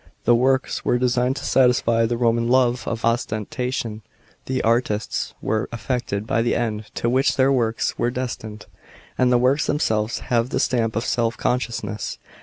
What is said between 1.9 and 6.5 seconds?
the Romm love of ostentation; the artists were affected by